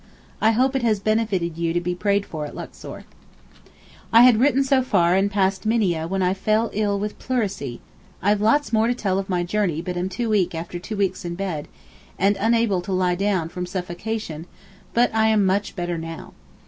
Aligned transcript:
I 0.41 0.49
hope 0.49 0.75
it 0.75 0.81
has 0.81 0.99
benefited 0.99 1.59
you 1.59 1.73
to 1.73 1.79
be 1.79 1.93
prayed 1.93 2.25
for 2.25 2.47
at 2.47 2.55
Luxor. 2.55 3.05
I 4.11 4.23
had 4.23 4.39
written 4.39 4.63
so 4.63 4.81
far 4.81 5.13
and 5.15 5.29
passed 5.29 5.63
Minieh 5.67 6.09
when 6.09 6.23
I 6.23 6.33
fell 6.33 6.71
ill 6.73 6.97
with 6.99 7.19
pleurisy—I've 7.19 8.41
lots 8.41 8.73
more 8.73 8.87
to 8.87 8.95
tell 8.95 9.19
of 9.19 9.29
my 9.29 9.43
journey 9.43 9.79
but 9.79 9.97
am 9.97 10.09
too 10.09 10.29
weak 10.29 10.55
after 10.55 10.79
two 10.79 10.97
weeks 10.97 11.23
in 11.23 11.35
bed 11.35 11.67
(and 12.17 12.35
unable 12.37 12.81
to 12.81 12.91
lie 12.91 13.13
down 13.13 13.47
from 13.49 13.67
suffocation)—but 13.67 15.13
I 15.13 15.27
am 15.27 15.45
much 15.45 15.75
better 15.75 15.99
now. 15.99 16.33